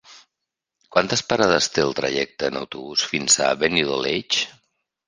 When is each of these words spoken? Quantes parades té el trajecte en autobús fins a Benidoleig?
Quantes 0.95 1.23
parades 1.33 1.69
té 1.75 1.85
el 1.89 1.95
trajecte 2.01 2.51
en 2.53 2.59
autobús 2.65 3.07
fins 3.13 3.41
a 3.51 3.55
Benidoleig? 3.67 4.43